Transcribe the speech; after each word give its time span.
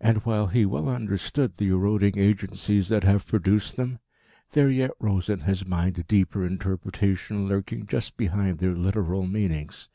And, 0.00 0.24
while 0.24 0.46
he 0.46 0.64
well 0.64 0.88
understood 0.88 1.58
the 1.58 1.68
eroding 1.68 2.16
agencies 2.16 2.88
that 2.88 3.04
have 3.04 3.26
produced 3.26 3.76
them, 3.76 3.98
there 4.52 4.70
yet 4.70 4.92
rose 4.98 5.28
in 5.28 5.40
his 5.40 5.66
mind 5.66 5.98
a 5.98 6.04
deeper 6.04 6.46
interpretation 6.46 7.46
lurking 7.46 7.86
just 7.86 8.16
behind 8.16 8.60
their 8.60 8.72
literal 8.74 9.26
meanings. 9.26 9.90